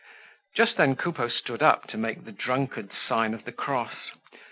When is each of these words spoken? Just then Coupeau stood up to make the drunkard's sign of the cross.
Just 0.55 0.77
then 0.77 0.95
Coupeau 0.95 1.27
stood 1.27 1.61
up 1.61 1.87
to 1.89 1.95
make 1.95 2.23
the 2.25 2.31
drunkard's 2.31 2.95
sign 3.07 3.35
of 3.35 3.45
the 3.45 3.51
cross. 3.51 4.09